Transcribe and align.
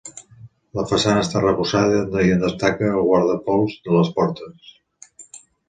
La 0.79 0.85
façana 0.91 1.21
està 1.25 1.37
arrebossada 1.41 2.25
i 2.29 2.33
en 2.37 2.41
destaca 2.45 2.89
el 2.95 3.05
guardapols 3.13 3.79
de 3.87 3.97
les 3.99 4.13
portes. 4.19 4.77